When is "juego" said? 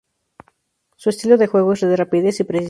1.45-1.73